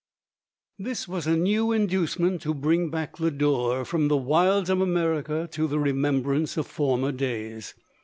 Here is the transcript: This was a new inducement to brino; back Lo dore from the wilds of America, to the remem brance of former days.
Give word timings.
This 0.79 1.07
was 1.07 1.27
a 1.27 1.37
new 1.37 1.71
inducement 1.71 2.41
to 2.41 2.55
brino; 2.55 2.89
back 2.89 3.19
Lo 3.19 3.29
dore 3.29 3.85
from 3.85 4.07
the 4.07 4.17
wilds 4.17 4.71
of 4.71 4.81
America, 4.81 5.47
to 5.51 5.67
the 5.67 5.77
remem 5.77 6.23
brance 6.23 6.57
of 6.57 6.65
former 6.65 7.11
days. 7.11 7.75